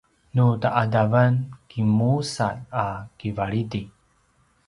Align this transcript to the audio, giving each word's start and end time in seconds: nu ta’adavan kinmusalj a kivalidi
nu 0.35 0.45
ta’adavan 0.61 1.33
kinmusalj 1.73 2.59
a 2.85 2.87
kivalidi 3.19 3.81